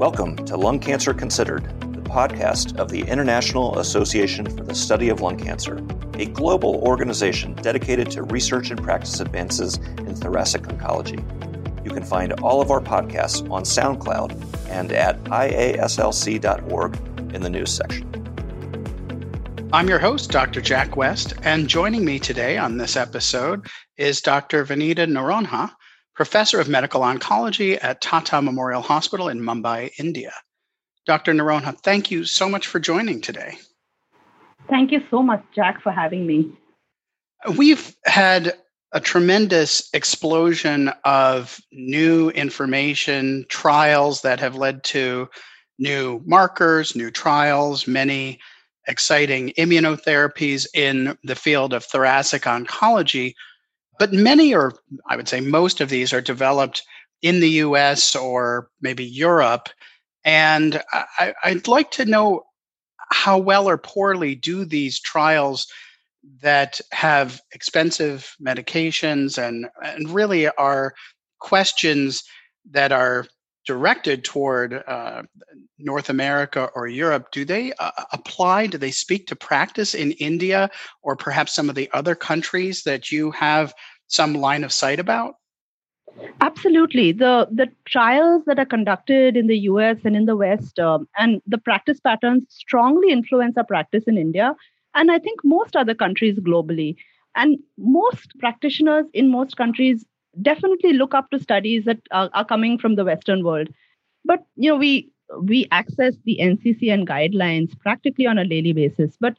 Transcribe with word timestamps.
Welcome 0.00 0.36
to 0.46 0.56
Lung 0.56 0.78
Cancer 0.78 1.12
Considered, 1.12 1.62
the 1.92 2.00
podcast 2.00 2.74
of 2.78 2.88
the 2.88 3.02
International 3.02 3.78
Association 3.80 4.46
for 4.46 4.64
the 4.64 4.74
Study 4.74 5.10
of 5.10 5.20
Lung 5.20 5.36
Cancer, 5.36 5.76
a 6.14 6.24
global 6.24 6.76
organization 6.76 7.52
dedicated 7.52 8.10
to 8.12 8.22
research 8.22 8.70
and 8.70 8.82
practice 8.82 9.20
advances 9.20 9.76
in 9.76 10.14
thoracic 10.14 10.62
oncology. 10.62 11.22
You 11.84 11.90
can 11.90 12.02
find 12.02 12.32
all 12.40 12.62
of 12.62 12.70
our 12.70 12.80
podcasts 12.80 13.42
on 13.50 13.64
SoundCloud 13.64 14.70
and 14.70 14.90
at 14.90 15.22
iaslc.org 15.24 16.96
in 17.34 17.42
the 17.42 17.50
news 17.50 17.70
section. 17.70 18.06
I'm 19.70 19.86
your 19.86 19.98
host, 19.98 20.30
Dr. 20.30 20.62
Jack 20.62 20.96
West, 20.96 21.34
and 21.42 21.68
joining 21.68 22.06
me 22.06 22.18
today 22.18 22.56
on 22.56 22.78
this 22.78 22.96
episode 22.96 23.66
is 23.98 24.22
Dr. 24.22 24.64
Vanita 24.64 25.06
Noronha, 25.06 25.72
professor 26.20 26.60
of 26.60 26.68
medical 26.68 27.00
oncology 27.00 27.78
at 27.80 28.02
Tata 28.02 28.42
Memorial 28.42 28.82
Hospital 28.82 29.30
in 29.30 29.40
Mumbai, 29.40 29.90
India. 29.98 30.34
Dr. 31.06 31.32
Noronha, 31.32 31.80
thank 31.80 32.10
you 32.10 32.26
so 32.26 32.46
much 32.46 32.66
for 32.66 32.78
joining 32.78 33.22
today. 33.22 33.56
Thank 34.68 34.92
you 34.92 35.00
so 35.10 35.22
much, 35.22 35.42
Jack, 35.54 35.82
for 35.82 35.90
having 35.90 36.26
me. 36.26 36.52
We've 37.56 37.96
had 38.04 38.52
a 38.92 39.00
tremendous 39.00 39.88
explosion 39.94 40.90
of 41.06 41.58
new 41.72 42.28
information, 42.32 43.46
trials 43.48 44.20
that 44.20 44.40
have 44.40 44.56
led 44.56 44.84
to 44.84 45.26
new 45.78 46.20
markers, 46.26 46.94
new 46.94 47.10
trials, 47.10 47.86
many 47.86 48.38
exciting 48.86 49.54
immunotherapies 49.56 50.66
in 50.74 51.16
the 51.24 51.34
field 51.34 51.72
of 51.72 51.82
thoracic 51.82 52.42
oncology. 52.42 53.32
But 54.00 54.14
many, 54.14 54.54
or 54.54 54.72
I 55.10 55.16
would 55.16 55.28
say 55.28 55.40
most 55.42 55.82
of 55.82 55.90
these, 55.90 56.14
are 56.14 56.22
developed 56.22 56.82
in 57.20 57.40
the 57.40 57.50
US 57.66 58.16
or 58.16 58.70
maybe 58.80 59.04
Europe. 59.04 59.68
And 60.24 60.82
I, 61.18 61.34
would 61.46 61.68
like 61.68 61.90
to 61.92 62.06
know 62.06 62.46
how 63.10 63.36
well 63.36 63.68
or 63.68 63.76
poorly 63.76 64.34
do 64.34 64.64
these 64.64 64.98
trials 64.98 65.66
that 66.40 66.80
have 66.92 67.42
expensive 67.52 68.34
medications 68.42 69.36
and, 69.36 69.66
and 69.84 70.08
really 70.08 70.48
are 70.48 70.94
questions 71.38 72.24
that 72.70 72.92
are 72.92 73.26
directed 73.66 74.24
toward 74.24 74.82
uh, 74.86 75.24
North 75.82 76.08
America 76.08 76.70
or 76.74 76.86
Europe, 76.86 77.30
do 77.32 77.44
they 77.44 77.72
uh, 77.78 77.90
apply? 78.12 78.66
Do 78.66 78.78
they 78.78 78.90
speak 78.90 79.26
to 79.28 79.36
practice 79.36 79.94
in 79.94 80.12
India 80.12 80.70
or 81.02 81.16
perhaps 81.16 81.54
some 81.54 81.68
of 81.68 81.74
the 81.74 81.90
other 81.92 82.14
countries 82.14 82.82
that 82.84 83.10
you 83.10 83.30
have 83.32 83.74
some 84.06 84.34
line 84.34 84.64
of 84.64 84.72
sight 84.72 85.00
about? 85.00 85.34
Absolutely. 86.40 87.12
The 87.12 87.48
the 87.52 87.68
trials 87.86 88.42
that 88.46 88.58
are 88.58 88.66
conducted 88.66 89.36
in 89.36 89.46
the 89.46 89.58
US 89.70 89.98
and 90.04 90.16
in 90.16 90.26
the 90.26 90.36
West 90.36 90.78
um, 90.78 91.08
and 91.16 91.40
the 91.46 91.58
practice 91.58 92.00
patterns 92.00 92.44
strongly 92.48 93.12
influence 93.12 93.56
our 93.56 93.64
practice 93.64 94.04
in 94.06 94.18
India 94.18 94.56
and 94.94 95.10
I 95.10 95.18
think 95.18 95.40
most 95.44 95.76
other 95.76 95.94
countries 95.94 96.38
globally. 96.38 96.96
And 97.36 97.58
most 97.78 98.36
practitioners 98.38 99.06
in 99.12 99.30
most 99.30 99.56
countries 99.56 100.04
definitely 100.42 100.94
look 100.94 101.14
up 101.14 101.30
to 101.30 101.38
studies 101.38 101.84
that 101.84 102.00
are, 102.10 102.28
are 102.34 102.44
coming 102.44 102.78
from 102.78 102.96
the 102.96 103.04
Western 103.04 103.44
world. 103.44 103.68
But 104.24 104.44
you 104.56 104.70
know, 104.70 104.76
we 104.76 105.10
we 105.42 105.66
access 105.70 106.14
the 106.24 106.38
NCCN 106.40 107.06
guidelines 107.06 107.78
practically 107.80 108.26
on 108.26 108.38
a 108.38 108.46
daily 108.46 108.72
basis. 108.72 109.16
But 109.20 109.34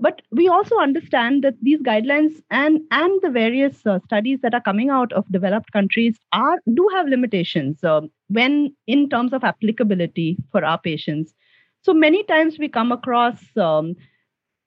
but 0.00 0.20
we 0.30 0.46
also 0.46 0.76
understand 0.76 1.42
that 1.42 1.54
these 1.62 1.80
guidelines 1.80 2.42
and 2.50 2.80
and 2.90 3.20
the 3.22 3.30
various 3.30 3.86
uh, 3.86 3.98
studies 4.04 4.40
that 4.42 4.54
are 4.54 4.60
coming 4.60 4.90
out 4.90 5.12
of 5.12 5.30
developed 5.32 5.72
countries 5.72 6.18
are 6.32 6.58
do 6.74 6.88
have 6.94 7.08
limitations 7.08 7.82
uh, 7.82 8.02
when 8.28 8.74
in 8.86 9.08
terms 9.08 9.32
of 9.32 9.44
applicability 9.44 10.36
for 10.52 10.64
our 10.64 10.78
patients. 10.78 11.34
So 11.82 11.94
many 11.94 12.24
times 12.24 12.58
we 12.58 12.68
come 12.68 12.92
across 12.92 13.38
um, 13.56 13.94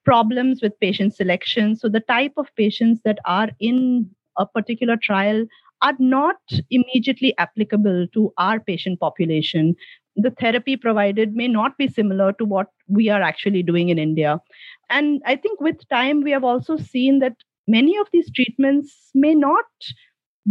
problems 0.06 0.62
with 0.62 0.80
patient 0.80 1.14
selection. 1.14 1.76
So 1.76 1.90
the 1.90 2.00
type 2.00 2.34
of 2.38 2.48
patients 2.56 3.02
that 3.06 3.20
are 3.26 3.50
in 3.60 4.10
a 4.38 4.46
particular 4.46 4.98
trial 4.98 5.46
are 5.82 5.96
not 6.00 6.38
immediately 6.70 7.34
applicable 7.38 8.08
to 8.14 8.34
our 8.38 8.60
patient 8.60 9.00
population. 9.00 9.76
The 10.22 10.32
therapy 10.32 10.76
provided 10.78 11.36
may 11.36 11.48
not 11.48 11.78
be 11.78 11.88
similar 11.88 12.34
to 12.34 12.46
what 12.46 12.68
we 12.88 13.10
are 13.10 13.22
actually 13.22 13.64
doing 13.64 13.90
in 13.90 13.98
India. 13.98 14.40
And 14.90 15.22
I 15.26 15.36
think 15.36 15.62
with 15.62 15.88
time, 15.90 16.22
we 16.22 16.32
have 16.32 16.44
also 16.44 16.78
seen 16.78 17.20
that 17.20 17.36
many 17.68 17.98
of 17.98 18.08
these 18.12 18.32
treatments 18.32 19.12
may 19.14 19.36
not 19.36 19.66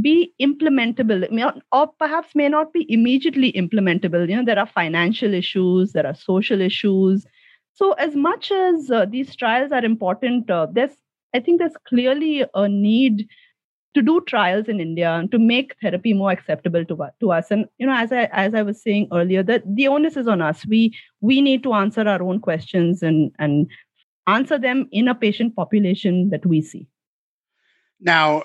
be 0.00 0.32
implementable 0.40 1.26
or 1.72 1.88
perhaps 1.98 2.34
may 2.34 2.48
not 2.48 2.72
be 2.72 2.86
immediately 2.92 3.52
implementable 3.52 4.28
you 4.28 4.36
know 4.36 4.44
there 4.44 4.58
are 4.58 4.66
financial 4.66 5.34
issues 5.34 5.92
there 5.92 6.06
are 6.06 6.14
social 6.14 6.60
issues 6.60 7.26
so 7.74 7.92
as 7.92 8.14
much 8.14 8.50
as 8.52 8.90
uh, 8.90 9.06
these 9.06 9.34
trials 9.34 9.72
are 9.72 9.84
important 9.84 10.50
uh, 10.50 10.66
there's 10.72 10.96
i 11.34 11.40
think 11.40 11.58
there's 11.58 11.76
clearly 11.88 12.44
a 12.54 12.68
need 12.68 13.26
to 13.98 14.02
do 14.02 14.20
trials 14.26 14.68
in 14.68 14.80
India 14.80 15.10
and 15.10 15.30
to 15.32 15.38
make 15.38 15.74
therapy 15.82 16.12
more 16.12 16.30
acceptable 16.30 16.84
to, 16.84 16.96
to 17.20 17.32
us. 17.32 17.50
And 17.50 17.66
you 17.78 17.86
know, 17.86 17.94
as 17.94 18.12
I 18.12 18.24
as 18.32 18.54
I 18.54 18.62
was 18.62 18.80
saying 18.80 19.08
earlier, 19.12 19.42
that 19.42 19.62
the 19.66 19.88
onus 19.88 20.16
is 20.16 20.28
on 20.28 20.40
us. 20.40 20.64
We 20.66 20.96
we 21.20 21.40
need 21.40 21.62
to 21.64 21.74
answer 21.74 22.08
our 22.08 22.22
own 22.22 22.40
questions 22.40 23.02
and 23.02 23.32
and 23.38 23.66
answer 24.26 24.58
them 24.58 24.88
in 24.92 25.08
a 25.08 25.14
patient 25.14 25.56
population 25.56 26.30
that 26.30 26.46
we 26.46 26.62
see. 26.62 26.86
Now, 28.00 28.44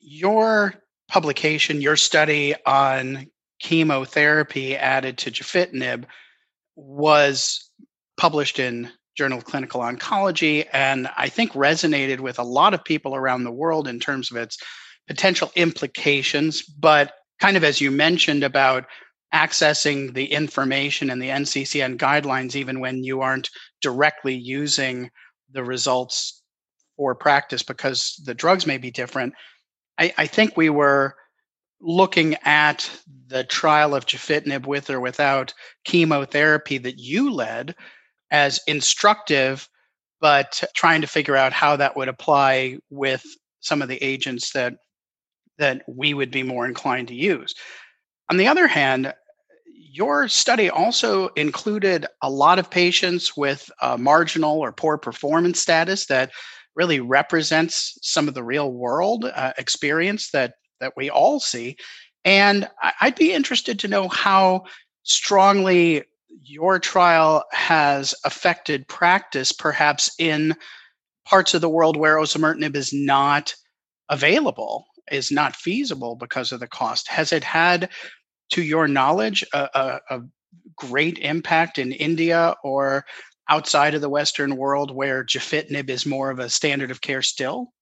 your 0.00 0.74
publication, 1.08 1.80
your 1.80 1.96
study 1.96 2.54
on 2.66 3.26
chemotherapy 3.60 4.76
added 4.76 5.18
to 5.18 5.30
gefitinib 5.30 6.04
was 6.74 7.70
published 8.16 8.58
in 8.58 8.90
Journal 9.16 9.38
of 9.38 9.44
Clinical 9.44 9.80
Oncology, 9.80 10.66
and 10.72 11.08
I 11.16 11.28
think 11.28 11.52
resonated 11.52 12.20
with 12.20 12.38
a 12.38 12.44
lot 12.44 12.74
of 12.74 12.84
people 12.84 13.14
around 13.14 13.44
the 13.44 13.52
world 13.52 13.86
in 13.86 14.00
terms 14.00 14.30
of 14.30 14.36
its 14.36 14.58
potential 15.06 15.52
implications. 15.54 16.62
But 16.62 17.12
kind 17.40 17.56
of 17.56 17.64
as 17.64 17.80
you 17.80 17.90
mentioned 17.90 18.42
about 18.42 18.86
accessing 19.32 20.14
the 20.14 20.26
information 20.26 21.10
and 21.10 21.20
the 21.20 21.28
NCCN 21.28 21.96
guidelines, 21.96 22.54
even 22.54 22.80
when 22.80 23.02
you 23.02 23.20
aren't 23.20 23.50
directly 23.82 24.34
using 24.34 25.10
the 25.52 25.64
results 25.64 26.42
for 26.96 27.14
practice 27.14 27.62
because 27.62 28.20
the 28.24 28.34
drugs 28.34 28.66
may 28.66 28.78
be 28.78 28.90
different. 28.90 29.34
I, 29.98 30.12
I 30.16 30.26
think 30.26 30.56
we 30.56 30.70
were 30.70 31.16
looking 31.80 32.36
at 32.44 32.88
the 33.26 33.44
trial 33.44 33.94
of 33.94 34.06
gefitinib 34.06 34.66
with 34.66 34.88
or 34.90 35.00
without 35.00 35.52
chemotherapy 35.84 36.78
that 36.78 36.98
you 36.98 37.32
led 37.32 37.74
as 38.34 38.58
instructive, 38.66 39.68
but 40.20 40.60
trying 40.74 41.00
to 41.00 41.06
figure 41.06 41.36
out 41.36 41.52
how 41.52 41.76
that 41.76 41.96
would 41.96 42.08
apply 42.08 42.76
with 42.90 43.22
some 43.60 43.80
of 43.80 43.88
the 43.88 44.02
agents 44.02 44.52
that 44.52 44.74
that 45.56 45.82
we 45.86 46.14
would 46.14 46.32
be 46.32 46.42
more 46.42 46.66
inclined 46.66 47.06
to 47.06 47.14
use. 47.14 47.54
On 48.28 48.36
the 48.36 48.48
other 48.48 48.66
hand, 48.66 49.14
your 49.72 50.26
study 50.26 50.68
also 50.68 51.28
included 51.36 52.06
a 52.22 52.28
lot 52.28 52.58
of 52.58 52.68
patients 52.68 53.36
with 53.36 53.70
marginal 53.96 54.58
or 54.58 54.72
poor 54.72 54.98
performance 54.98 55.60
status 55.60 56.06
that 56.06 56.32
really 56.74 56.98
represents 56.98 57.96
some 58.02 58.26
of 58.26 58.34
the 58.34 58.42
real 58.42 58.72
world 58.72 59.26
uh, 59.26 59.52
experience 59.58 60.32
that 60.32 60.54
that 60.80 60.92
we 60.96 61.08
all 61.08 61.38
see 61.38 61.76
and 62.24 62.68
i'd 63.00 63.14
be 63.14 63.32
interested 63.32 63.78
to 63.78 63.86
know 63.86 64.08
how 64.08 64.64
strongly 65.04 66.02
your 66.42 66.78
trial 66.78 67.44
has 67.52 68.14
affected 68.24 68.88
practice, 68.88 69.52
perhaps 69.52 70.10
in 70.18 70.54
parts 71.24 71.54
of 71.54 71.60
the 71.60 71.68
world 71.68 71.96
where 71.96 72.16
osimertinib 72.16 72.76
is 72.76 72.92
not 72.92 73.54
available, 74.08 74.84
is 75.10 75.30
not 75.30 75.56
feasible 75.56 76.16
because 76.16 76.52
of 76.52 76.60
the 76.60 76.66
cost. 76.66 77.08
Has 77.08 77.32
it 77.32 77.44
had, 77.44 77.90
to 78.52 78.62
your 78.62 78.88
knowledge, 78.88 79.44
a, 79.52 79.68
a, 79.74 80.16
a 80.16 80.20
great 80.76 81.18
impact 81.18 81.78
in 81.78 81.92
India 81.92 82.54
or 82.62 83.04
outside 83.48 83.94
of 83.94 84.00
the 84.00 84.08
Western 84.08 84.56
world 84.56 84.94
where 84.94 85.24
gefitinib 85.24 85.90
is 85.90 86.06
more 86.06 86.30
of 86.30 86.38
a 86.38 86.50
standard 86.50 86.90
of 86.90 87.00
care 87.00 87.22
still? 87.22 87.72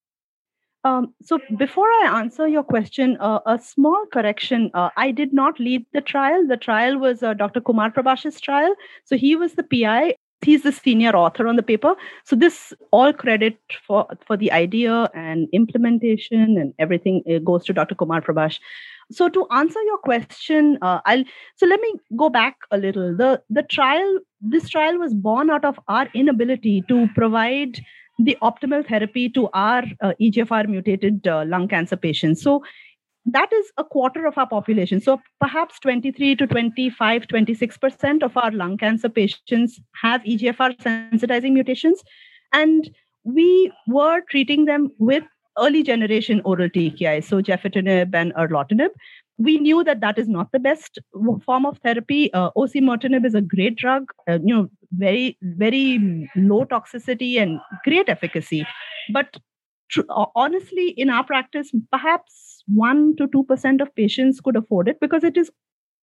Um, 0.84 1.14
so 1.22 1.38
before 1.56 1.86
I 1.86 2.20
answer 2.20 2.48
your 2.48 2.64
question, 2.64 3.16
uh, 3.20 3.38
a 3.46 3.58
small 3.58 4.04
correction. 4.12 4.70
Uh, 4.74 4.90
I 4.96 5.12
did 5.12 5.32
not 5.32 5.60
lead 5.60 5.86
the 5.92 6.00
trial. 6.00 6.46
The 6.46 6.56
trial 6.56 6.98
was 6.98 7.22
uh, 7.22 7.34
Dr. 7.34 7.60
Kumar 7.60 7.90
Prabhash's 7.90 8.40
trial. 8.40 8.74
So 9.04 9.16
he 9.16 9.36
was 9.36 9.54
the 9.54 9.62
PI. 9.62 10.16
He's 10.44 10.64
the 10.64 10.72
senior 10.72 11.14
author 11.14 11.46
on 11.46 11.54
the 11.54 11.62
paper. 11.62 11.94
So 12.24 12.34
this 12.34 12.72
all 12.90 13.12
credit 13.12 13.58
for 13.86 14.08
for 14.26 14.36
the 14.36 14.50
idea 14.50 15.08
and 15.14 15.46
implementation 15.52 16.58
and 16.58 16.74
everything 16.80 17.22
goes 17.44 17.64
to 17.66 17.72
Dr. 17.72 17.94
Kumar 17.94 18.20
Prabhash. 18.20 18.58
So 19.12 19.28
to 19.28 19.46
answer 19.52 19.80
your 19.82 19.98
question, 19.98 20.78
uh, 20.82 21.00
I'll 21.06 21.22
so 21.56 21.66
let 21.66 21.80
me 21.80 21.94
go 22.16 22.28
back 22.28 22.56
a 22.72 22.78
little. 22.78 23.16
The 23.16 23.40
the 23.50 23.62
trial 23.62 24.18
this 24.40 24.68
trial 24.68 24.98
was 24.98 25.14
born 25.14 25.48
out 25.48 25.64
of 25.64 25.78
our 25.86 26.08
inability 26.12 26.82
to 26.88 27.06
provide 27.14 27.80
the 28.24 28.36
optimal 28.42 28.86
therapy 28.86 29.28
to 29.30 29.48
our 29.52 29.84
uh, 30.00 30.12
EGFR 30.20 30.68
mutated 30.68 31.26
uh, 31.26 31.44
lung 31.46 31.68
cancer 31.68 31.96
patients. 31.96 32.42
So, 32.42 32.62
that 33.24 33.52
is 33.52 33.70
a 33.78 33.84
quarter 33.84 34.26
of 34.26 34.36
our 34.36 34.48
population. 34.48 35.00
So 35.00 35.20
perhaps 35.40 35.78
23 35.80 36.36
to 36.36 36.46
25, 36.46 37.22
26% 37.28 38.22
of 38.22 38.36
our 38.36 38.50
lung 38.50 38.76
cancer 38.76 39.08
patients 39.08 39.80
have 40.00 40.22
EGFR 40.22 40.76
sensitizing 40.78 41.52
mutations. 41.52 42.02
And 42.52 42.90
we 43.24 43.72
were 43.86 44.22
treating 44.28 44.64
them 44.64 44.90
with 44.98 45.22
early 45.58 45.82
generation 45.82 46.40
oral 46.44 46.68
TKI, 46.68 47.22
so 47.22 47.42
gefitinib 47.42 48.14
and 48.14 48.34
erlotinib. 48.34 48.88
We 49.38 49.58
knew 49.58 49.82
that 49.84 50.00
that 50.00 50.18
is 50.18 50.28
not 50.28 50.52
the 50.52 50.58
best 50.58 50.98
form 51.44 51.66
of 51.66 51.78
therapy. 51.78 52.32
Uh, 52.32 52.50
osimertinib 52.56 53.24
is 53.24 53.34
a 53.34 53.40
great 53.40 53.76
drug, 53.76 54.04
uh, 54.28 54.38
you 54.44 54.54
know, 54.54 54.68
very 54.92 55.38
very 55.42 56.28
low 56.36 56.64
toxicity 56.64 57.40
and 57.40 57.58
great 57.84 58.08
efficacy. 58.08 58.66
But 59.12 59.36
tr- 59.90 60.02
honestly, 60.36 60.90
in 60.90 61.10
our 61.10 61.24
practice, 61.24 61.72
perhaps 61.90 62.62
one 62.66 63.16
to 63.16 63.26
two 63.28 63.44
percent 63.44 63.80
of 63.80 63.94
patients 63.94 64.40
could 64.40 64.56
afford 64.56 64.88
it 64.88 65.00
because 65.00 65.24
it 65.24 65.36
is 65.36 65.50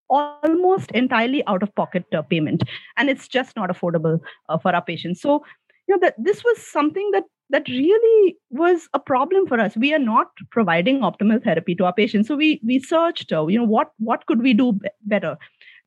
almost 0.09 0.91
entirely 0.91 1.45
out 1.45 1.63
of 1.63 1.73
pocket 1.75 2.03
uh, 2.13 2.21
payment 2.23 2.63
and 2.97 3.09
it's 3.09 3.27
just 3.27 3.55
not 3.55 3.69
affordable 3.69 4.19
uh, 4.49 4.57
for 4.57 4.73
our 4.73 4.83
patients 4.83 5.21
so 5.21 5.43
you 5.87 5.95
know 5.95 5.99
that 6.01 6.15
this 6.17 6.43
was 6.43 6.57
something 6.65 7.11
that 7.13 7.23
that 7.49 7.67
really 7.67 8.37
was 8.49 8.87
a 8.93 8.99
problem 8.99 9.47
for 9.47 9.59
us. 9.59 9.75
We 9.75 9.93
are 9.93 9.99
not 9.99 10.27
providing 10.51 10.99
optimal 10.99 11.43
therapy 11.43 11.75
to 11.75 11.85
our 11.85 11.93
patients. 11.93 12.27
So 12.27 12.35
we 12.35 12.59
we 12.63 12.79
searched 12.79 13.31
uh, 13.31 13.47
you 13.47 13.57
know 13.57 13.65
what 13.65 13.91
what 13.97 14.25
could 14.25 14.41
we 14.41 14.53
do 14.53 14.79
better? 15.05 15.37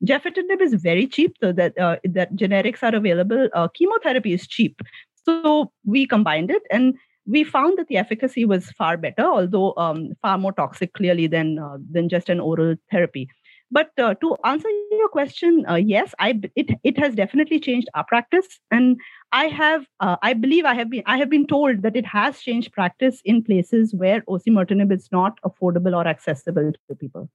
Gefitinib 0.05 0.61
is 0.61 0.73
very 0.73 1.07
cheap 1.07 1.35
so 1.41 1.53
that 1.53 1.77
uh, 1.77 1.97
that 2.03 2.35
generics 2.35 2.83
are 2.83 2.95
available. 2.95 3.49
Uh, 3.53 3.67
chemotherapy 3.69 4.33
is 4.33 4.47
cheap. 4.47 4.81
So 5.25 5.71
we 5.85 6.05
combined 6.05 6.51
it 6.51 6.63
and 6.69 6.95
we 7.25 7.43
found 7.45 7.77
that 7.77 7.87
the 7.87 7.95
efficacy 7.97 8.43
was 8.43 8.69
far 8.71 8.97
better 8.97 9.23
although 9.23 9.73
um, 9.77 10.09
far 10.21 10.37
more 10.37 10.51
toxic 10.51 10.93
clearly 10.93 11.27
than 11.27 11.57
uh, 11.57 11.77
than 11.89 12.09
just 12.09 12.29
an 12.29 12.39
oral 12.39 12.75
therapy 12.91 13.29
but 13.71 13.91
uh, 13.97 14.13
to 14.15 14.37
answer 14.43 14.69
your 14.91 15.09
question, 15.09 15.65
uh, 15.67 15.75
yes, 15.75 16.13
I 16.19 16.39
it 16.55 16.69
it 16.83 16.97
has 16.99 17.15
definitely 17.15 17.59
changed 17.59 17.87
our 17.95 18.05
practice, 18.05 18.59
and 18.69 18.99
I 19.31 19.45
have 19.45 19.85
uh, 19.99 20.17
I 20.21 20.33
believe 20.33 20.65
I 20.65 20.75
have 20.75 20.89
been 20.89 21.03
I 21.05 21.17
have 21.17 21.29
been 21.29 21.47
told 21.47 21.81
that 21.81 21.95
it 21.95 22.05
has 22.05 22.39
changed 22.39 22.71
practice 22.71 23.21
in 23.25 23.43
places 23.43 23.93
where 23.93 24.21
osimertinib 24.21 24.91
is 24.91 25.09
not 25.11 25.39
affordable 25.43 25.95
or 25.95 26.07
accessible 26.07 26.71
to 26.71 26.95
people. 26.95 27.29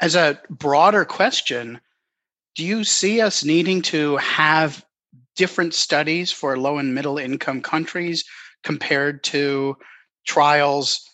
As 0.00 0.14
a 0.14 0.38
broader 0.50 1.06
question, 1.06 1.80
do 2.54 2.64
you 2.64 2.84
see 2.84 3.20
us 3.20 3.44
needing 3.44 3.80
to 3.82 4.16
have 4.18 4.84
different 5.34 5.72
studies 5.74 6.32
for 6.32 6.58
low 6.58 6.78
and 6.78 6.94
middle 6.94 7.18
income 7.18 7.62
countries 7.62 8.24
compared 8.62 9.22
to 9.24 9.76
trials 10.26 11.08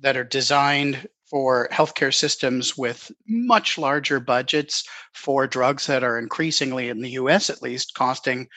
that 0.00 0.16
are 0.16 0.24
designed 0.24 1.08
for 1.28 1.68
healthcare 1.72 2.14
systems 2.14 2.76
with 2.76 3.10
much 3.26 3.78
larger 3.78 4.20
budgets 4.20 4.84
for 5.12 5.46
drugs 5.46 5.86
that 5.86 6.04
are 6.04 6.18
increasingly 6.18 6.88
in 6.88 7.00
the 7.00 7.10
US 7.10 7.50
at 7.50 7.62
least 7.62 7.94
costing 7.94 8.48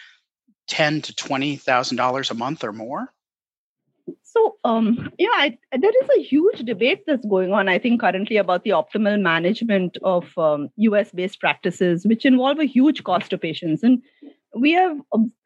ten 0.68 1.02
to 1.02 1.16
twenty 1.16 1.56
thousand 1.56 1.98
dollars 1.98 2.32
a 2.32 2.36
month 2.36 2.64
or 2.64 2.72
more? 2.72 3.12
So, 4.24 4.58
um, 4.64 5.12
yeah, 5.18 5.28
I, 5.34 5.58
there 5.78 5.92
is 6.04 6.10
a 6.18 6.22
huge 6.22 6.60
debate 6.60 7.04
that's 7.06 7.26
going 7.26 7.52
on, 7.52 7.68
I 7.68 7.80
think, 7.80 8.02
currently 8.02 8.38
about 8.38 8.64
the 8.64 8.72
optimal 8.72 9.20
management 9.20 9.98
of 10.04 10.38
um, 10.38 10.70
US 10.78 11.12
based 11.12 11.40
practices, 11.40 12.06
which 12.06 12.26
involve 12.26 12.60
a 12.60 12.66
huge 12.66 13.04
cost 13.04 13.32
to 13.32 13.38
patients. 13.38 13.84
And 13.84 14.02
we 14.56 14.72
have 14.74 14.98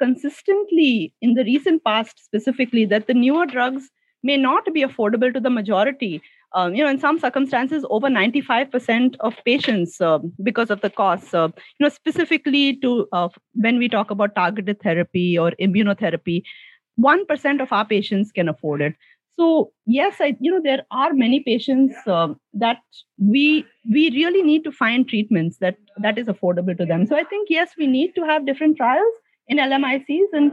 consistently, 0.01 1.13
in 1.21 1.33
the 1.33 1.43
recent 1.43 1.83
past 1.83 2.23
specifically, 2.23 2.85
that 2.85 3.07
the 3.07 3.13
newer 3.13 3.45
drugs 3.45 3.89
may 4.21 4.37
not 4.37 4.65
be 4.73 4.83
affordable 4.83 5.33
to 5.33 5.39
the 5.39 5.49
majority 5.49 6.21
um, 6.53 6.75
you 6.75 6.83
know, 6.83 6.89
in 6.89 6.99
some 6.99 7.19
circumstances, 7.19 7.85
over 7.89 8.07
95% 8.07 9.15
of 9.21 9.35
patients, 9.45 9.99
uh, 9.99 10.19
because 10.41 10.69
of 10.69 10.81
the 10.81 10.89
costs, 10.89 11.33
uh, 11.33 11.49
you 11.55 11.83
know, 11.83 11.89
specifically 11.89 12.77
to 12.77 13.07
uh, 13.11 13.29
when 13.53 13.77
we 13.77 13.89
talk 13.89 14.11
about 14.11 14.35
targeted 14.35 14.81
therapy 14.81 15.37
or 15.37 15.51
immunotherapy, 15.59 16.43
1% 16.99 17.61
of 17.61 17.71
our 17.71 17.85
patients 17.85 18.31
can 18.31 18.47
afford 18.47 18.81
it. 18.81 18.93
So 19.35 19.71
yes, 19.85 20.17
I, 20.19 20.37
you 20.39 20.51
know, 20.51 20.61
there 20.63 20.83
are 20.91 21.13
many 21.13 21.39
patients 21.39 21.95
um, 22.05 22.39
that 22.53 22.77
we 23.17 23.65
we 23.91 24.11
really 24.11 24.43
need 24.43 24.63
to 24.63 24.71
find 24.71 25.07
treatments 25.07 25.57
that 25.57 25.75
that 25.97 26.19
is 26.19 26.27
affordable 26.27 26.77
to 26.77 26.85
them. 26.85 27.07
So 27.07 27.15
I 27.15 27.23
think 27.23 27.49
yes, 27.49 27.71
we 27.77 27.87
need 27.87 28.13
to 28.13 28.21
have 28.21 28.45
different 28.45 28.77
trials 28.77 29.15
in 29.47 29.57
LMICs, 29.57 30.27
and 30.33 30.51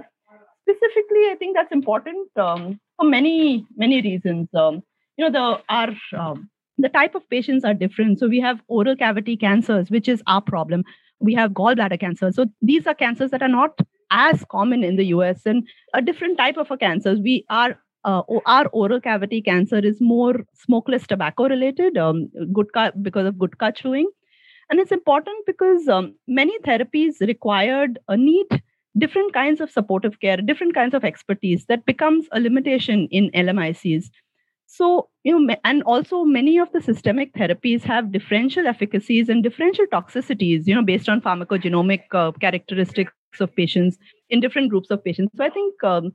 specifically, 0.63 1.29
I 1.31 1.37
think 1.39 1.57
that's 1.57 1.73
important 1.73 2.27
um, 2.39 2.81
for 2.97 3.07
many 3.07 3.67
many 3.77 4.01
reasons. 4.01 4.49
Um, 4.55 4.83
you 5.21 5.29
know 5.29 5.39
the 5.39 5.63
our 5.69 5.91
um, 6.19 6.49
the 6.79 6.89
type 6.89 7.15
of 7.15 7.29
patients 7.29 7.65
are 7.65 7.75
different. 7.75 8.19
So 8.19 8.27
we 8.27 8.41
have 8.41 8.63
oral 8.69 8.97
cavity 8.97 9.37
cancers 9.37 9.91
which 9.91 10.09
is 10.09 10.23
our 10.27 10.41
problem. 10.41 10.85
We 11.19 11.35
have 11.35 11.51
gallbladder 11.51 12.01
cancer. 12.01 12.33
So 12.33 12.47
these 12.63 12.87
are 12.87 12.95
cancers 12.95 13.31
that 13.33 13.43
are 13.43 13.55
not 13.57 13.81
as 14.11 14.45
common 14.51 14.83
in 14.83 14.97
the 14.97 15.05
us 15.05 15.43
and 15.45 15.69
a 15.95 16.01
different 16.01 16.39
type 16.39 16.57
of 16.57 16.71
a 16.71 16.79
cancers 16.79 17.21
we 17.21 17.45
are 17.49 17.79
uh, 18.05 18.23
our 18.47 18.67
oral 18.69 19.01
cavity 19.01 19.43
cancer 19.43 19.79
is 19.91 20.01
more 20.01 20.47
smokeless 20.55 21.07
tobacco 21.07 21.49
related 21.49 21.99
um, 21.99 22.31
gutka 22.59 22.91
because 23.03 23.27
of 23.27 23.35
gutka 23.35 23.75
chewing. 23.77 24.09
And 24.71 24.81
it's 24.81 24.93
important 24.93 25.45
because 25.47 25.87
um, 25.89 26.15
many 26.27 26.59
therapies 26.61 27.21
required 27.21 27.99
a 28.09 28.17
need 28.17 28.63
different 28.99 29.33
kinds 29.35 29.61
of 29.61 29.71
supportive 29.71 30.19
care 30.21 30.39
different 30.39 30.75
kinds 30.75 30.95
of 30.95 31.05
expertise 31.05 31.67
that 31.67 31.87
becomes 31.87 32.27
a 32.33 32.41
limitation 32.41 33.07
in 33.13 33.31
lmics 33.43 34.11
so, 34.73 35.09
you 35.25 35.37
know, 35.37 35.57
and 35.65 35.83
also 35.83 36.23
many 36.23 36.57
of 36.57 36.71
the 36.71 36.81
systemic 36.81 37.35
therapies 37.35 37.83
have 37.83 38.13
differential 38.13 38.69
efficacies 38.69 39.29
and 39.29 39.43
differential 39.43 39.85
toxicities, 39.93 40.69
you 40.69 40.77
know, 40.77 40.85
based 40.85 41.09
on 41.09 41.21
pharmacogenomic 41.21 42.03
uh, 42.13 42.31
characteristics 42.31 43.13
of 43.41 43.55
patients 43.57 43.99
in 44.29 44.39
different 44.39 44.71
groups 44.71 44.89
of 44.93 45.03
patients. 45.03 45.33
So 45.37 45.45
I 45.45 45.51
think 45.51 45.83
um, 45.83 46.13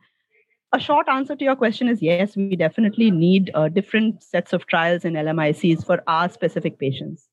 a 0.72 0.80
short 0.80 1.10
answer 1.10 1.36
to 1.36 1.44
your 1.44 1.58
question 1.58 1.90
is 1.90 2.02
yes, 2.02 2.38
we 2.38 2.56
definitely 2.56 3.12
need 3.12 3.52
uh, 3.54 3.68
different 3.68 4.24
sets 4.24 4.54
of 4.54 4.66
trials 4.68 5.04
in 5.04 5.16
LMICs 5.16 5.86
for 5.86 6.02
our 6.08 6.30
specific 6.30 6.80
patients. 6.80 7.28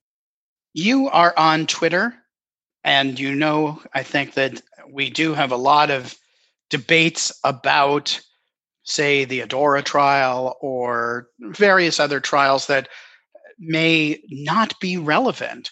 You 0.74 1.08
are 1.10 1.34
on 1.36 1.68
Twitter, 1.68 2.14
and 2.82 3.20
you 3.20 3.32
know, 3.32 3.80
I 3.94 4.02
think 4.02 4.34
that 4.34 4.60
we 4.90 5.08
do 5.08 5.34
have 5.34 5.52
a 5.52 5.56
lot 5.56 5.92
of 5.92 6.16
debates 6.68 7.32
about 7.44 8.20
say 8.84 9.24
the 9.24 9.40
ADAURA 9.40 9.84
trial 9.84 10.56
or 10.60 11.28
various 11.38 12.00
other 12.00 12.20
trials 12.20 12.66
that 12.66 12.88
may 13.58 14.20
not 14.28 14.78
be 14.80 14.96
relevant 14.96 15.70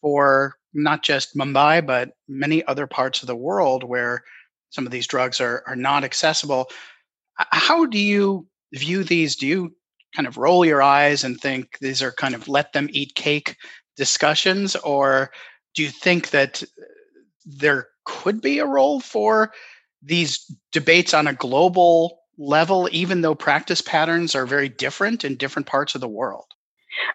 for 0.00 0.56
not 0.74 1.02
just 1.02 1.36
Mumbai, 1.36 1.84
but 1.84 2.12
many 2.28 2.64
other 2.64 2.86
parts 2.86 3.22
of 3.22 3.26
the 3.26 3.36
world 3.36 3.84
where 3.84 4.22
some 4.70 4.86
of 4.86 4.92
these 4.92 5.06
drugs 5.06 5.40
are, 5.40 5.62
are 5.66 5.76
not 5.76 6.04
accessible. 6.04 6.68
How 7.36 7.86
do 7.86 7.98
you 7.98 8.46
view 8.72 9.04
these? 9.04 9.36
Do 9.36 9.46
you 9.46 9.74
kind 10.14 10.26
of 10.26 10.38
roll 10.38 10.64
your 10.64 10.82
eyes 10.82 11.24
and 11.24 11.38
think 11.38 11.78
these 11.80 12.02
are 12.02 12.12
kind 12.12 12.34
of 12.34 12.48
let 12.48 12.72
them 12.72 12.88
eat 12.92 13.14
cake 13.14 13.56
discussions? 13.96 14.76
Or 14.76 15.30
do 15.74 15.82
you 15.82 15.90
think 15.90 16.30
that 16.30 16.62
uh, 16.62 16.66
there 17.44 17.88
could 18.04 18.40
be 18.40 18.58
a 18.58 18.66
role 18.66 19.00
for 19.00 19.52
these 20.02 20.50
debates 20.72 21.14
on 21.14 21.26
a 21.26 21.34
global 21.34 22.21
level, 22.38 22.88
even 22.92 23.20
though 23.20 23.34
practice 23.34 23.80
patterns 23.80 24.34
are 24.34 24.46
very 24.46 24.68
different 24.68 25.24
in 25.24 25.36
different 25.36 25.66
parts 25.66 25.94
of 25.94 26.00
the 26.00 26.08
world? 26.08 26.46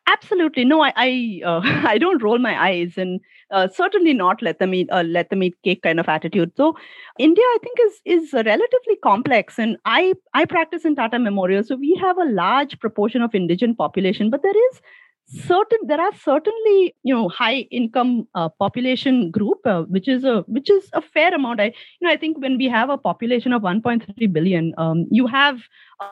Absolutely, 0.07 0.65
no. 0.65 0.81
I 0.81 0.93
I, 0.95 1.41
uh, 1.45 1.61
I 1.87 1.97
don't 1.97 2.23
roll 2.23 2.39
my 2.39 2.59
eyes, 2.69 2.97
and 2.97 3.19
uh, 3.51 3.67
certainly 3.67 4.13
not 4.13 4.41
let 4.41 4.59
them 4.59 4.73
eat 4.73 4.89
uh, 4.91 5.03
let 5.03 5.29
them 5.29 5.43
eat 5.43 5.55
cake 5.63 5.83
kind 5.83 5.99
of 5.99 6.09
attitude. 6.09 6.51
So, 6.57 6.75
India, 7.19 7.43
I 7.43 7.57
think, 7.61 7.77
is 7.85 8.01
is 8.05 8.33
relatively 8.33 8.97
complex, 9.03 9.59
and 9.59 9.77
I 9.85 10.13
I 10.33 10.45
practice 10.45 10.85
in 10.85 10.95
Tata 10.95 11.19
Memorial, 11.19 11.63
so 11.63 11.75
we 11.75 11.97
have 12.01 12.17
a 12.17 12.31
large 12.31 12.79
proportion 12.79 13.21
of 13.21 13.35
indigenous 13.35 13.75
population, 13.77 14.29
but 14.29 14.41
there 14.43 14.57
is 14.71 14.81
certain 15.27 15.79
there 15.85 15.99
are 15.99 16.13
certainly 16.23 16.95
you 17.03 17.13
know 17.13 17.27
high 17.27 17.67
income 17.69 18.27
uh, 18.33 18.47
population 18.47 19.29
group 19.29 19.59
uh, 19.65 19.83
which 19.83 20.07
is 20.07 20.23
a 20.23 20.41
which 20.47 20.69
is 20.69 20.89
a 20.93 21.01
fair 21.01 21.33
amount. 21.33 21.59
I 21.59 21.65
you 21.65 22.07
know 22.07 22.09
i 22.09 22.17
think 22.17 22.37
when 22.39 22.57
we 22.57 22.69
have 22.69 22.89
a 22.89 22.97
population 22.97 23.51
of 23.51 23.61
1.3 23.61 24.31
billion 24.31 24.73
um, 24.77 25.05
you 25.11 25.27
have 25.27 25.59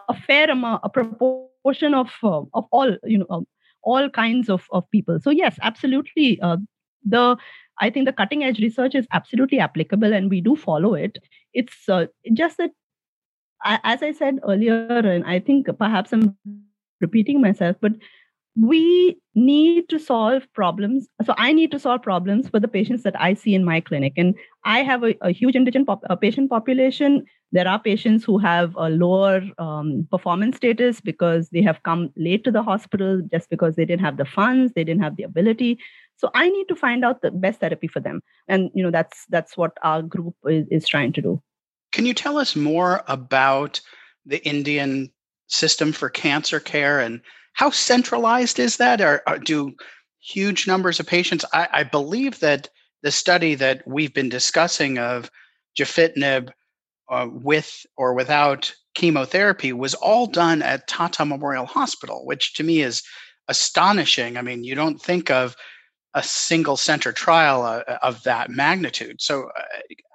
a 0.10 0.14
fair 0.14 0.50
amount 0.50 0.82
a 0.84 0.90
proportion 0.90 1.94
of 1.94 2.12
uh, 2.24 2.42
of 2.54 2.66
all 2.72 2.98
you 3.04 3.20
know 3.20 3.28
um, 3.30 3.48
all 3.84 4.10
kinds 4.10 4.50
of 4.50 4.68
of 4.72 4.90
people. 4.92 5.20
So 5.22 5.30
yes 5.30 5.58
absolutely 5.62 6.40
uh, 6.42 6.58
the 7.06 7.38
i 7.80 7.90
think 7.90 8.06
the 8.06 8.14
cutting 8.14 8.44
edge 8.44 8.60
research 8.60 8.96
is 8.96 9.08
absolutely 9.14 9.60
applicable 9.60 10.14
and 10.14 10.30
we 10.30 10.42
do 10.42 10.56
follow 10.56 10.94
it. 10.94 11.20
It's 11.54 11.88
uh, 11.88 12.08
just 12.34 12.58
that 12.58 12.72
as 13.64 14.04
i 14.04 14.12
said 14.12 14.40
earlier 14.48 15.00
and 15.00 15.24
i 15.26 15.40
think 15.40 15.68
perhaps 15.80 16.12
i'm 16.14 16.38
repeating 17.02 17.42
myself 17.42 17.76
but 17.82 17.94
we 18.60 19.18
need 19.34 19.90
to 19.90 20.00
solve 20.00 20.48
problems. 20.54 21.08
So 21.26 21.34
I 21.38 21.52
need 21.52 21.72
to 21.72 21.80
solve 21.80 22.02
problems 22.02 22.48
for 22.48 22.60
the 22.60 22.70
patients 22.70 23.04
that 23.04 23.20
I 23.20 23.34
see 23.34 23.54
in 23.54 23.66
my 23.66 23.82
clinic. 23.82 24.14
And 24.16 24.34
I 24.64 24.80
have 24.80 25.04
a, 25.04 25.16
a 25.22 25.32
huge 25.32 25.56
indigent 25.56 25.88
pop, 25.88 26.02
a 26.10 26.16
patient 26.16 26.50
population. 26.50 27.26
There 27.52 27.68
are 27.68 27.80
patients 27.80 28.24
who 28.24 28.38
have 28.38 28.74
a 28.78 28.90
lower 28.90 29.42
um, 29.58 30.08
performance 30.10 30.58
status 30.58 31.02
because 31.02 31.50
they 31.50 31.62
have 31.64 31.84
come 31.84 32.12
late 32.16 32.46
to 32.46 32.52
the 32.52 32.64
hospital 32.64 33.22
just 33.32 33.50
because 33.50 33.76
they 33.76 33.86
didn't 33.86 34.06
have 34.06 34.18
the 34.18 34.26
funds, 34.26 34.72
they 34.74 34.86
didn't 34.86 35.04
have 35.04 35.18
the 35.18 35.24
ability. 35.24 35.78
So 36.18 36.32
I 36.34 36.50
need 36.50 36.68
to 36.70 36.76
find 36.76 37.04
out 37.04 37.22
the 37.22 37.32
best 37.32 37.60
therapy 37.60 37.88
for 37.88 38.00
them. 38.00 38.22
And 38.48 38.72
you 38.74 38.84
know 38.84 38.92
that's 38.92 39.26
that's 39.30 39.58
what 39.58 39.74
our 39.84 40.02
group 40.02 40.36
is, 40.48 40.66
is 40.72 40.88
trying 40.88 41.12
to 41.14 41.22
do. 41.22 41.42
Can 41.92 42.06
you 42.06 42.14
tell 42.14 42.38
us 42.38 42.56
more 42.56 43.04
about 43.08 43.82
the 44.26 44.46
Indian 44.48 45.12
system 45.48 45.92
for 45.92 46.10
cancer 46.10 46.60
care 46.60 47.00
and 47.00 47.22
how 47.56 47.70
centralized 47.72 48.60
is 48.60 48.78
that? 48.78 49.02
Or, 49.02 49.22
or 49.28 49.40
do 49.40 49.74
huge 50.22 50.68
numbers 50.68 51.00
of 51.00 51.08
patients? 51.08 51.44
I, 51.54 51.68
I, 51.72 51.84
believe 51.84 52.40
that 52.40 52.70
the 53.02 53.12
study 53.12 53.56
that 53.56 53.82
we've 53.88 54.14
been 54.14 54.30
discussing 54.30 54.98
of 55.00 55.32
gefitinib 55.78 56.52
uh, 57.10 57.28
with 57.32 57.86
or 57.98 58.14
without 58.14 58.74
chemotherapy 58.94 59.74
was 59.74 59.94
all 59.94 60.28
done 60.28 60.62
at 60.62 60.88
Tata 60.88 61.26
Memorial 61.26 61.66
Hospital, 61.66 62.26
which 62.26 62.54
to 62.56 62.64
me 62.64 62.82
is 62.82 63.04
astonishing. 63.48 64.38
I 64.38 64.42
mean, 64.42 64.64
you 64.64 64.76
don't 64.76 65.02
think 65.02 65.30
of 65.30 65.56
a 66.14 66.24
single 66.24 66.78
center 66.78 67.12
trial 67.12 67.64
uh, 67.64 67.84
of 68.02 68.24
that 68.24 68.50
magnitude. 68.50 69.22
So, 69.22 69.50
uh, 69.58 69.64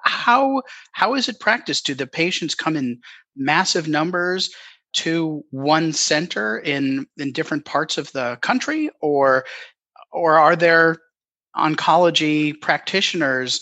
how 0.04 0.62
how 0.92 1.14
is 1.14 1.28
it 1.28 1.40
practiced? 1.40 1.86
Do 1.86 1.94
the 1.94 2.06
patients 2.06 2.54
come 2.54 2.76
in 2.76 3.00
massive 3.36 3.86
numbers? 3.86 4.50
To 4.92 5.44
one 5.50 5.92
center 5.92 6.58
in 6.58 7.06
in 7.16 7.32
different 7.32 7.64
parts 7.64 7.98
of 7.98 8.10
the 8.12 8.38
country? 8.40 8.90
Or 9.00 9.44
or 10.12 10.38
are 10.38 10.56
there 10.56 10.98
oncology 11.56 12.60
practitioners 12.60 13.60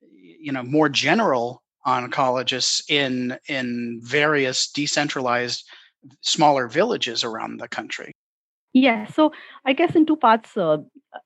you 0.00 0.52
know 0.52 0.62
more 0.62 0.88
general 0.88 1.62
oncologists 1.86 2.82
in 2.90 3.38
in 3.48 4.00
various 4.02 4.70
decentralized 4.70 5.64
smaller 6.20 6.68
villages 6.68 7.24
around 7.24 7.58
the 7.58 7.68
country? 7.68 8.12
Yeah 8.72 9.06
so 9.06 9.32
i 9.64 9.72
guess 9.72 9.96
in 9.96 10.06
two 10.06 10.16
parts 10.16 10.56
uh, 10.56 10.78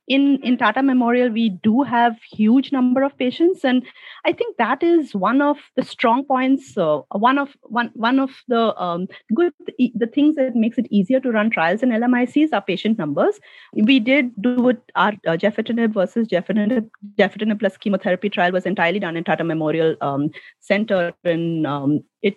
in 0.09 0.39
in 0.43 0.57
tata 0.57 0.83
memorial 0.83 1.31
we 1.31 1.49
do 1.49 1.83
have 1.83 2.17
huge 2.31 2.73
number 2.73 3.03
of 3.03 3.17
patients 3.19 3.65
and 3.65 3.83
i 4.25 4.33
think 4.33 4.57
that 4.57 4.83
is 4.83 5.15
one 5.15 5.43
of 5.43 5.59
the 5.77 5.83
strong 5.83 6.25
points 6.25 6.77
uh, 6.79 7.01
one 7.11 7.39
of 7.39 7.57
one 7.63 7.91
one 7.95 8.19
of 8.19 8.31
the 8.49 8.75
um, 8.83 9.07
good 9.35 9.53
the 9.95 10.07
things 10.07 10.37
that 10.37 10.55
makes 10.55 10.79
it 10.79 10.87
easier 10.91 11.21
to 11.21 11.31
run 11.31 11.51
trials 11.51 11.83
in 11.83 11.91
lmics 11.91 12.53
are 12.53 12.63
patient 12.63 12.99
numbers. 12.99 13.41
We 13.73 14.01
did 14.01 14.31
do 14.41 14.69
it 14.69 14.81
our 14.95 15.13
uh, 15.27 15.37
gefitinib 15.45 15.95
versus 15.95 16.29
gefitinib 16.29 16.91
gefitinib 17.19 17.61
plus 17.61 17.77
chemotherapy 17.77 18.31
trial 18.31 18.53
was 18.53 18.67
entirely 18.67 18.99
done 18.99 19.17
in 19.17 19.25
tata 19.25 19.45
memorial 19.45 19.97
um, 20.01 20.31
center 20.61 21.13
and 21.25 21.67
um, 21.67 22.05
it 22.23 22.37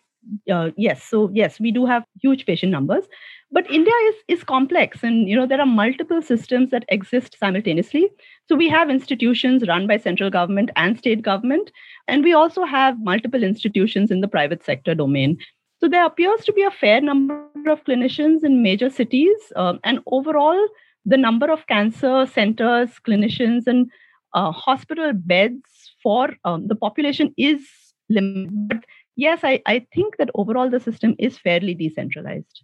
uh, 0.51 0.69
yes 0.77 1.03
so 1.03 1.29
yes 1.33 1.59
we 1.59 1.71
do 1.71 1.85
have 1.85 2.03
huge 2.21 2.45
patient 2.45 2.71
numbers 2.71 3.05
but 3.51 3.69
india 3.71 3.93
is 4.09 4.15
is 4.27 4.43
complex 4.43 5.03
and 5.03 5.29
you 5.29 5.35
know 5.35 5.45
there 5.45 5.61
are 5.61 5.65
multiple 5.65 6.21
systems 6.21 6.69
that 6.71 6.85
exist 6.89 7.37
simultaneously. 7.39 8.09
So 8.47 8.55
we 8.55 8.69
have 8.69 8.89
institutions 8.89 9.67
run 9.67 9.87
by 9.87 9.97
central 9.97 10.29
government 10.29 10.71
and 10.75 10.97
state 10.97 11.21
government 11.21 11.71
and 12.07 12.23
we 12.23 12.33
also 12.33 12.65
have 12.65 12.99
multiple 12.99 13.43
institutions 13.43 14.11
in 14.11 14.21
the 14.21 14.27
private 14.27 14.63
sector 14.63 14.95
domain. 14.95 15.37
So 15.79 15.87
there 15.87 16.05
appears 16.05 16.43
to 16.45 16.53
be 16.53 16.63
a 16.63 16.71
fair 16.71 17.01
number 17.01 17.69
of 17.69 17.83
clinicians 17.83 18.43
in 18.43 18.63
major 18.63 18.89
cities 18.89 19.37
um, 19.55 19.79
and 19.83 19.99
overall 20.07 20.67
the 21.05 21.17
number 21.17 21.51
of 21.51 21.67
cancer 21.67 22.25
centers 22.25 22.99
clinicians 23.07 23.67
and 23.67 23.89
uh, 24.33 24.51
hospital 24.51 25.11
beds 25.13 25.93
for 26.03 26.29
um, 26.43 26.67
the 26.67 26.75
population 26.75 27.33
is 27.37 27.61
limited 28.09 28.83
yes 29.17 29.41
I, 29.43 29.61
I 29.65 29.85
think 29.93 30.15
that 30.17 30.29
overall 30.33 30.69
the 30.69 30.79
system 30.79 31.15
is 31.19 31.37
fairly 31.37 31.73
decentralized. 31.73 32.63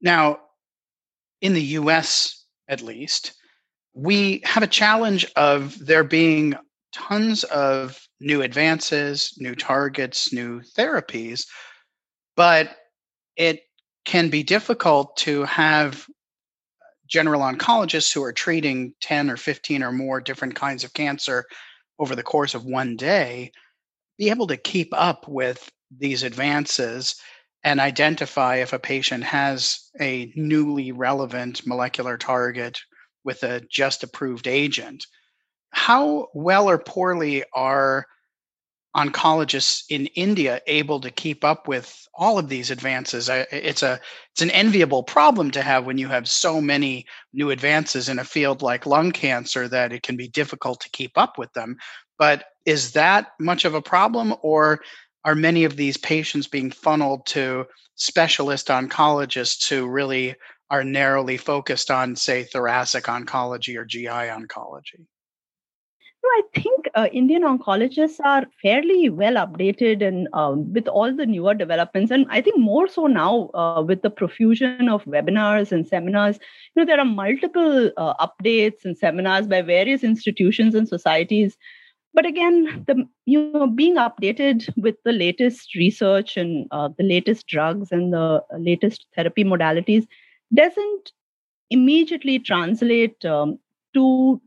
Now, 0.00 0.40
in 1.40 1.52
the 1.52 1.62
US 1.78 2.44
at 2.68 2.82
least, 2.82 3.32
we 3.94 4.40
have 4.44 4.62
a 4.62 4.68
challenge 4.68 5.26
of 5.36 5.78
there 5.84 6.04
being 6.04 6.54
tons 6.92 7.44
of 7.44 8.00
new 8.20 8.42
advances, 8.42 9.34
new 9.38 9.54
targets, 9.54 10.32
new 10.32 10.60
therapies, 10.60 11.46
but 12.36 12.76
it 13.36 13.62
can 14.04 14.28
be 14.28 14.42
difficult 14.42 15.16
to 15.18 15.44
have 15.44 16.06
general 17.08 17.42
oncologists 17.42 18.12
who 18.12 18.22
are 18.22 18.32
treating 18.32 18.94
10 19.00 19.30
or 19.30 19.36
15 19.36 19.82
or 19.82 19.92
more 19.92 20.20
different 20.20 20.54
kinds 20.54 20.84
of 20.84 20.92
cancer 20.94 21.44
over 21.98 22.14
the 22.14 22.22
course 22.22 22.54
of 22.54 22.64
one 22.64 22.96
day 22.96 23.50
be 24.20 24.28
able 24.28 24.46
to 24.46 24.56
keep 24.58 24.90
up 24.92 25.26
with 25.26 25.72
these 25.98 26.22
advances 26.22 27.16
and 27.64 27.80
identify 27.80 28.56
if 28.56 28.74
a 28.74 28.78
patient 28.78 29.24
has 29.24 29.90
a 29.98 30.30
newly 30.36 30.92
relevant 30.92 31.66
molecular 31.66 32.18
target 32.18 32.78
with 33.24 33.42
a 33.42 33.62
just 33.70 34.02
approved 34.02 34.46
agent. 34.46 35.06
How 35.70 36.28
well 36.34 36.68
or 36.68 36.78
poorly 36.78 37.44
are 37.54 38.04
oncologists 38.94 39.84
in 39.88 40.06
India 40.08 40.60
able 40.66 41.00
to 41.00 41.10
keep 41.10 41.42
up 41.42 41.66
with 41.66 42.06
all 42.14 42.38
of 42.38 42.50
these 42.50 42.70
advances? 42.70 43.30
It's 43.30 43.82
a 43.82 44.00
it's 44.32 44.42
an 44.42 44.50
enviable 44.50 45.02
problem 45.02 45.50
to 45.52 45.62
have 45.62 45.86
when 45.86 45.96
you 45.96 46.08
have 46.08 46.28
so 46.28 46.60
many 46.60 47.06
new 47.32 47.50
advances 47.50 48.10
in 48.10 48.18
a 48.18 48.24
field 48.24 48.60
like 48.60 48.84
lung 48.84 49.12
cancer 49.12 49.66
that 49.68 49.94
it 49.94 50.02
can 50.02 50.16
be 50.16 50.28
difficult 50.28 50.80
to 50.80 50.90
keep 50.90 51.12
up 51.16 51.38
with 51.38 51.52
them. 51.54 51.76
But 52.20 52.44
is 52.66 52.92
that 52.92 53.32
much 53.40 53.64
of 53.64 53.74
a 53.74 53.80
problem 53.80 54.34
or 54.42 54.82
are 55.24 55.34
many 55.34 55.64
of 55.64 55.76
these 55.76 55.96
patients 55.96 56.46
being 56.46 56.70
funneled 56.70 57.24
to 57.28 57.66
specialist 57.94 58.68
oncologists 58.68 59.66
who 59.66 59.86
really 59.86 60.34
are 60.70 60.84
narrowly 60.84 61.38
focused 61.38 61.90
on, 61.90 62.14
say, 62.14 62.44
thoracic 62.44 63.04
oncology 63.04 63.74
or 63.76 63.86
GI 63.86 64.06
oncology? 64.06 65.06
No, 66.22 66.28
I 66.28 66.42
think 66.54 66.88
uh, 66.94 67.08
Indian 67.10 67.42
oncologists 67.42 68.20
are 68.22 68.44
fairly 68.60 69.08
well 69.08 69.36
updated 69.36 70.06
and 70.06 70.28
um, 70.34 70.70
with 70.74 70.88
all 70.88 71.16
the 71.16 71.24
newer 71.24 71.54
developments, 71.54 72.10
and 72.10 72.26
I 72.28 72.42
think 72.42 72.58
more 72.58 72.86
so 72.86 73.06
now 73.06 73.48
uh, 73.54 73.82
with 73.82 74.02
the 74.02 74.10
profusion 74.10 74.90
of 74.90 75.02
webinars 75.06 75.72
and 75.72 75.88
seminars. 75.88 76.38
You 76.74 76.82
know, 76.82 76.86
there 76.86 77.00
are 77.00 77.06
multiple 77.06 77.90
uh, 77.96 78.26
updates 78.26 78.84
and 78.84 78.98
seminars 78.98 79.46
by 79.46 79.62
various 79.62 80.04
institutions 80.04 80.74
and 80.74 80.86
societies 80.86 81.56
but 82.14 82.26
again 82.26 82.84
the 82.86 83.06
you 83.26 83.52
know 83.52 83.66
being 83.66 83.96
updated 83.96 84.68
with 84.76 84.96
the 85.04 85.12
latest 85.12 85.74
research 85.74 86.36
and 86.36 86.66
uh, 86.70 86.88
the 86.98 87.04
latest 87.04 87.46
drugs 87.46 87.92
and 87.92 88.12
the 88.12 88.42
latest 88.58 89.06
therapy 89.14 89.44
modalities 89.44 90.06
doesn't 90.54 91.12
immediately 91.70 92.38
translate 92.38 93.24
um, 93.24 93.58
to 93.94 94.40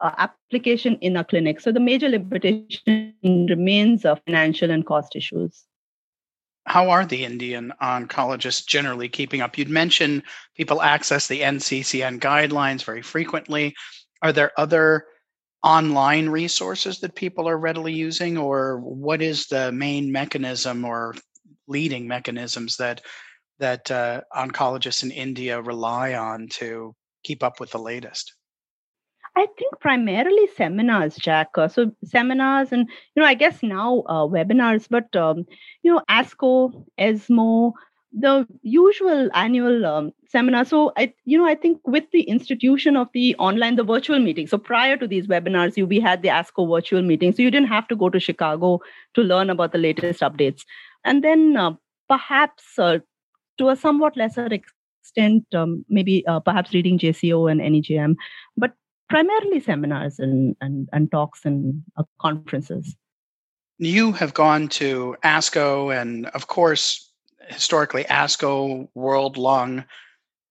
uh, 0.00 0.12
application 0.16 0.96
in 1.00 1.16
a 1.16 1.24
clinic. 1.24 1.60
So 1.60 1.72
the 1.72 1.80
major 1.80 2.08
limitation 2.08 3.14
remains 3.22 4.04
of 4.04 4.20
financial 4.24 4.70
and 4.70 4.84
cost 4.84 5.14
issues. 5.14 5.66
How 6.66 6.90
are 6.90 7.04
the 7.04 7.24
indian 7.24 7.72
oncologists 7.82 8.66
generally 8.66 9.08
keeping 9.08 9.40
up? 9.40 9.58
You'd 9.58 9.70
mentioned 9.70 10.22
people 10.56 10.82
access 10.82 11.26
the 11.26 11.40
nccn 11.40 12.20
guidelines 12.20 12.84
very 12.84 13.02
frequently. 13.02 13.74
Are 14.22 14.32
there 14.32 14.52
other 14.56 15.06
online 15.62 16.28
resources 16.28 17.00
that 17.00 17.14
people 17.14 17.48
are 17.48 17.58
readily 17.58 17.92
using 17.92 18.38
or 18.38 18.78
what 18.80 19.20
is 19.20 19.46
the 19.46 19.70
main 19.72 20.10
mechanism 20.10 20.84
or 20.84 21.14
leading 21.68 22.08
mechanisms 22.08 22.76
that 22.76 23.02
that 23.58 23.90
uh, 23.90 24.22
oncologists 24.34 25.02
in 25.02 25.10
India 25.10 25.60
rely 25.60 26.14
on 26.14 26.48
to 26.48 26.94
keep 27.22 27.42
up 27.42 27.60
with 27.60 27.70
the 27.70 27.78
latest? 27.78 28.34
I 29.36 29.46
think 29.58 29.78
primarily 29.80 30.48
seminars, 30.56 31.14
Jack. 31.14 31.50
Uh, 31.56 31.68
so 31.68 31.92
seminars, 32.04 32.72
and 32.72 32.88
you 33.14 33.22
know, 33.22 33.28
I 33.28 33.34
guess 33.34 33.62
now 33.62 34.02
uh, 34.08 34.26
webinars, 34.26 34.86
but 34.90 35.14
um, 35.14 35.44
you 35.82 35.92
know, 35.92 36.02
ASCO, 36.10 36.84
ESMO, 36.98 37.74
the 38.12 38.46
usual 38.62 39.28
annual 39.34 39.86
um, 39.86 40.12
seminar. 40.28 40.64
So 40.64 40.92
i 40.96 41.12
you 41.24 41.38
know 41.38 41.46
i 41.46 41.54
think 41.54 41.80
with 41.86 42.04
the 42.12 42.22
institution 42.22 42.96
of 42.96 43.08
the 43.14 43.36
online 43.36 43.76
the 43.76 43.84
virtual 43.84 44.18
meeting 44.18 44.46
so 44.46 44.58
prior 44.58 44.96
to 44.96 45.06
these 45.06 45.28
webinars 45.28 45.76
you 45.76 45.86
we 45.86 46.00
had 46.00 46.22
the 46.22 46.28
asco 46.28 46.68
virtual 46.68 47.02
meeting. 47.02 47.32
So 47.32 47.42
you 47.42 47.50
didn't 47.50 47.68
have 47.68 47.86
to 47.88 47.96
go 47.96 48.08
to 48.08 48.18
chicago 48.18 48.80
to 49.14 49.22
learn 49.22 49.50
about 49.50 49.72
the 49.72 49.78
latest 49.78 50.20
updates. 50.20 50.62
And 51.04 51.22
then 51.22 51.56
uh, 51.56 51.72
perhaps 52.08 52.78
uh, 52.78 52.98
to 53.58 53.68
a 53.68 53.76
somewhat 53.76 54.16
lesser 54.16 54.46
extent 54.46 55.44
um, 55.54 55.84
maybe 55.88 56.26
uh, 56.26 56.40
perhaps 56.40 56.74
reading 56.74 56.98
jco 56.98 57.50
and 57.50 57.60
NEJM 57.60 58.16
but 58.56 58.74
primarily 59.08 59.60
seminars 59.60 60.18
and 60.18 60.56
and, 60.60 60.88
and 60.92 61.12
talks 61.12 61.44
and 61.44 61.82
uh, 61.96 62.02
conferences. 62.20 62.96
You 63.78 64.12
have 64.12 64.34
gone 64.34 64.68
to 64.80 65.16
asco 65.22 65.94
and 65.94 66.26
of 66.26 66.48
course 66.48 67.09
historically 67.48 68.04
ASCO, 68.04 68.88
World 68.94 69.36
Lung, 69.36 69.84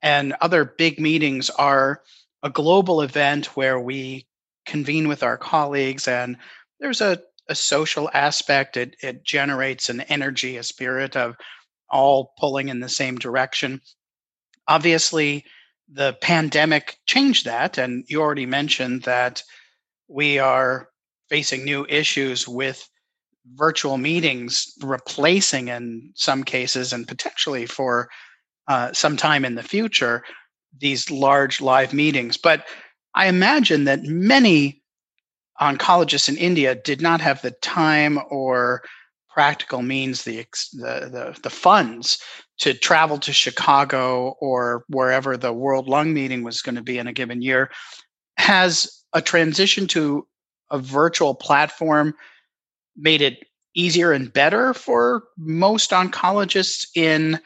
and 0.01 0.33
other 0.41 0.65
big 0.65 0.99
meetings 0.99 1.49
are 1.49 2.01
a 2.43 2.49
global 2.49 3.01
event 3.01 3.57
where 3.57 3.79
we 3.79 4.27
convene 4.65 5.07
with 5.07 5.23
our 5.23 5.37
colleagues 5.37 6.07
and 6.07 6.37
there's 6.79 7.01
a, 7.01 7.19
a 7.49 7.55
social 7.55 8.09
aspect. 8.13 8.77
It, 8.77 8.95
it 9.01 9.23
generates 9.23 9.89
an 9.89 10.01
energy, 10.01 10.57
a 10.57 10.63
spirit 10.63 11.15
of 11.15 11.35
all 11.89 12.33
pulling 12.39 12.69
in 12.69 12.79
the 12.79 12.89
same 12.89 13.17
direction. 13.17 13.81
Obviously, 14.67 15.45
the 15.91 16.13
pandemic 16.21 16.97
changed 17.05 17.45
that. 17.45 17.77
And 17.77 18.05
you 18.07 18.21
already 18.21 18.45
mentioned 18.45 19.03
that 19.03 19.43
we 20.07 20.39
are 20.39 20.89
facing 21.29 21.63
new 21.63 21.85
issues 21.89 22.47
with 22.47 22.88
virtual 23.55 23.97
meetings 23.97 24.73
replacing, 24.81 25.69
in 25.69 26.11
some 26.15 26.43
cases, 26.43 26.93
and 26.93 27.07
potentially 27.07 27.65
for 27.65 28.09
uh, 28.67 28.93
some 28.93 29.17
time 29.17 29.45
in 29.45 29.55
the 29.55 29.63
future, 29.63 30.23
these 30.77 31.09
large 31.09 31.61
live 31.61 31.93
meetings. 31.93 32.37
But 32.37 32.65
I 33.15 33.27
imagine 33.27 33.85
that 33.85 34.03
many 34.03 34.81
oncologists 35.59 36.29
in 36.29 36.37
India 36.37 36.75
did 36.75 37.01
not 37.01 37.21
have 37.21 37.41
the 37.41 37.51
time 37.51 38.19
or 38.29 38.81
practical 39.29 39.81
means, 39.81 40.23
the, 40.23 40.45
the, 40.73 41.09
the, 41.11 41.39
the 41.43 41.49
funds 41.49 42.21
to 42.59 42.73
travel 42.73 43.17
to 43.19 43.31
Chicago 43.31 44.35
or 44.39 44.83
wherever 44.89 45.37
the 45.37 45.53
World 45.53 45.87
Lung 45.87 46.13
Meeting 46.13 46.43
was 46.43 46.61
going 46.61 46.75
to 46.75 46.81
be 46.81 46.97
in 46.97 47.07
a 47.07 47.13
given 47.13 47.41
year. 47.41 47.71
Has 48.37 49.03
a 49.13 49.21
transition 49.21 49.87
to 49.87 50.27
a 50.71 50.77
virtual 50.77 51.35
platform 51.35 52.13
made 52.99 53.21
it 53.21 53.39
easier 53.75 54.11
and 54.11 54.31
better 54.33 54.73
for 54.73 55.23
most 55.37 55.91
oncologists 55.91 56.87
in 56.95 57.39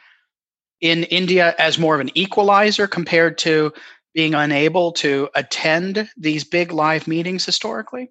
in 0.80 1.04
India 1.04 1.54
as 1.58 1.78
more 1.78 1.94
of 1.94 2.00
an 2.00 2.10
equalizer 2.14 2.86
compared 2.86 3.38
to 3.38 3.72
being 4.14 4.34
unable 4.34 4.92
to 4.92 5.28
attend 5.34 6.08
these 6.16 6.44
big 6.44 6.72
live 6.72 7.08
meetings 7.08 7.44
historically? 7.44 8.10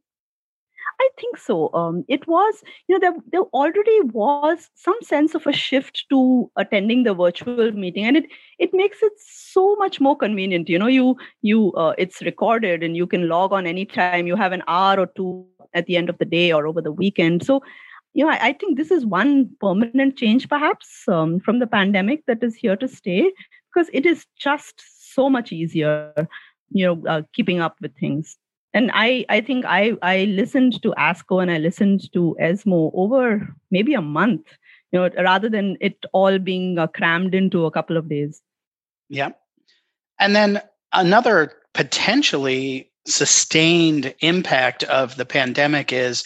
I 1.04 1.10
think 1.20 1.38
so. 1.38 1.74
Um, 1.74 2.06
it 2.08 2.26
was, 2.28 2.64
you 2.88 2.96
know, 2.96 3.00
there, 3.00 3.20
there 3.32 3.42
already 3.54 4.00
was 4.04 4.70
some 4.76 4.98
sense 5.02 5.36
of 5.36 5.46
a 5.46 5.52
shift 5.52 6.06
to 6.10 6.50
attending 6.56 7.04
the 7.04 7.14
virtual 7.14 7.72
meeting, 7.74 8.06
and 8.06 8.16
it 8.18 8.26
it 8.58 8.70
makes 8.74 9.04
it 9.04 9.12
so 9.18 9.76
much 9.76 10.00
more 10.00 10.16
convenient. 10.16 10.70
You 10.70 10.80
know, 10.80 10.88
you 10.88 11.18
you 11.42 11.74
uh, 11.74 11.94
it's 11.98 12.22
recorded 12.22 12.84
and 12.84 12.96
you 12.96 13.06
can 13.06 13.28
log 13.28 13.52
on 13.52 13.68
anytime. 13.68 14.28
You 14.28 14.38
have 14.38 14.54
an 14.54 14.64
hour 14.68 15.00
or 15.00 15.08
two 15.08 15.46
at 15.74 15.88
the 15.88 15.98
end 15.98 16.10
of 16.10 16.18
the 16.20 16.26
day 16.26 16.54
or 16.54 16.68
over 16.68 16.82
the 16.82 16.92
weekend. 16.92 17.46
So, 17.46 17.62
you 18.14 18.24
know, 18.24 18.32
I, 18.32 18.40
I 18.50 18.54
think 18.54 18.78
this 18.78 18.92
is 18.92 19.06
one 19.06 19.50
permanent 19.60 20.16
change, 20.16 20.48
perhaps, 20.48 21.04
um, 21.10 21.40
from 21.42 21.60
the 21.60 21.68
pandemic 21.68 22.26
that 22.28 22.44
is 22.44 22.56
here 22.56 22.78
to 22.78 22.88
stay 22.88 23.32
because 23.74 23.90
it 23.92 24.06
is 24.06 24.26
just 24.40 24.82
so 25.14 25.30
much 25.30 25.52
easier. 25.52 26.28
You 26.72 26.86
know, 26.88 27.04
uh, 27.08 27.22
keeping 27.34 27.60
up 27.60 27.76
with 27.82 27.96
things 27.98 28.38
and 28.74 28.92
i 28.94 29.26
i 29.30 29.40
think 29.42 29.66
i 29.66 29.94
i 30.02 30.26
listened 30.26 30.82
to 30.82 30.94
ASCO 30.98 31.42
and 31.42 31.52
i 31.52 31.58
listened 31.58 32.12
to 32.14 32.36
esmo 32.42 32.92
over 32.94 33.56
maybe 33.72 33.94
a 33.94 34.02
month 34.02 34.46
you 34.94 35.00
know 35.00 35.10
rather 35.24 35.50
than 35.50 35.76
it 35.82 35.98
all 36.14 36.40
being 36.40 36.78
uh, 36.78 36.88
crammed 36.88 37.36
into 37.36 37.66
a 37.66 37.72
couple 37.72 37.98
of 37.98 38.08
days. 38.08 38.42
Yeah. 39.10 39.32
And 40.20 40.36
then 40.36 40.62
another 40.94 41.52
potentially 41.74 42.92
sustained 43.06 44.14
impact 44.22 44.84
of 44.84 45.18
the 45.18 45.26
pandemic 45.26 45.92
is 45.92 46.24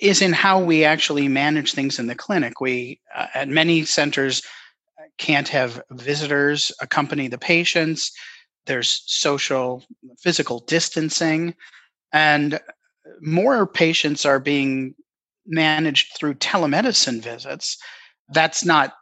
is 0.00 0.22
in 0.22 0.32
how 0.32 0.62
we 0.62 0.84
actually 0.84 1.28
manage 1.28 1.72
things 1.72 1.98
in 1.98 2.06
the 2.06 2.14
clinic. 2.14 2.60
We 2.60 3.00
uh, 3.14 3.26
at 3.34 3.48
many 3.48 3.84
centers 3.84 4.42
can't 5.18 5.48
have 5.48 5.82
visitors 5.90 6.70
accompany 6.80 7.28
the 7.28 7.38
patients 7.38 8.12
there's 8.66 9.02
social 9.06 9.84
physical 10.18 10.60
distancing 10.60 11.54
and 12.12 12.60
more 13.20 13.66
patients 13.66 14.24
are 14.24 14.40
being 14.40 14.94
managed 15.46 16.16
through 16.16 16.34
telemedicine 16.34 17.20
visits. 17.22 17.76
That's 18.30 18.64
not 18.64 18.94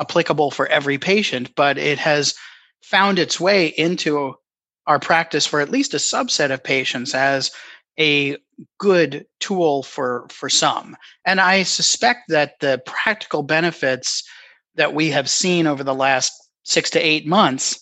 applicable 0.00 0.50
for 0.50 0.66
every 0.68 0.98
patient 0.98 1.54
but 1.54 1.76
it 1.76 1.98
has 1.98 2.34
found 2.82 3.18
its 3.18 3.38
way 3.38 3.66
into 3.66 4.34
our 4.86 4.98
practice 4.98 5.46
for 5.46 5.60
at 5.60 5.70
least 5.70 5.94
a 5.94 5.98
subset 5.98 6.50
of 6.50 6.64
patients 6.64 7.14
as 7.14 7.50
a 7.98 8.36
good 8.78 9.26
tool 9.40 9.82
for 9.82 10.26
for 10.30 10.48
some. 10.48 10.96
And 11.26 11.40
i 11.40 11.62
suspect 11.62 12.28
that 12.28 12.54
the 12.60 12.80
practical 12.86 13.42
benefits 13.42 14.22
that 14.76 14.94
we 14.94 15.10
have 15.10 15.28
seen 15.28 15.66
over 15.66 15.84
the 15.84 15.94
last 15.94 16.32
6 16.64 16.90
to 16.90 16.98
8 16.98 17.26
months 17.26 17.79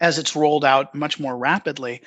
as 0.00 0.18
it's 0.18 0.36
rolled 0.36 0.64
out 0.64 0.94
much 0.94 1.18
more 1.18 1.36
rapidly, 1.36 2.02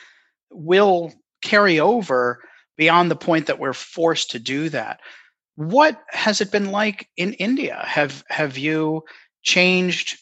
will 0.50 1.14
carry 1.42 1.80
over 1.80 2.40
beyond 2.78 3.12
the 3.12 3.16
point 3.16 3.48
that 3.48 3.60
we're 3.60 3.74
forced 3.74 4.32
to 4.32 4.40
do 4.40 4.70
that. 4.70 5.00
What 5.56 6.02
has 6.10 6.42
it 6.42 6.52
been 6.52 6.72
like 6.72 7.10
in 7.18 7.34
India? 7.34 7.84
Have 7.86 8.24
have 8.30 8.58
you 8.58 9.04
changed 9.44 10.18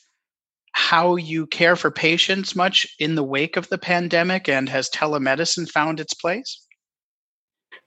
how 0.71 1.15
you 1.15 1.45
care 1.47 1.75
for 1.75 1.91
patients 1.91 2.55
much 2.55 2.87
in 2.99 3.15
the 3.15 3.23
wake 3.23 3.57
of 3.57 3.69
the 3.69 3.77
pandemic 3.77 4.47
and 4.47 4.69
has 4.69 4.89
telemedicine 4.89 5.69
found 5.69 5.99
its 5.99 6.13
place? 6.13 6.65